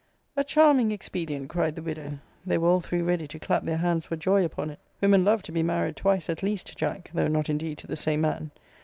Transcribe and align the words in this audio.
A 0.35 0.43
charming 0.43 0.91
expedient! 0.91 1.47
cried 1.49 1.75
the 1.75 1.81
widow. 1.83 2.17
They 2.43 2.57
were 2.57 2.67
all 2.67 2.79
three 2.81 3.03
ready 3.03 3.27
to 3.27 3.37
clap 3.37 3.65
their 3.65 3.77
hands 3.77 4.03
for 4.05 4.15
joy 4.15 4.43
upon 4.43 4.71
it. 4.71 4.79
Women 4.99 5.23
love 5.23 5.43
to 5.43 5.51
be 5.51 5.61
married 5.61 5.95
twice 5.95 6.27
at 6.27 6.41
least, 6.41 6.75
Jack; 6.75 7.11
though 7.13 7.27
not 7.27 7.51
indeed 7.51 7.77
to 7.77 7.85
the 7.85 7.95
same 7.95 8.21
man. 8.21 8.49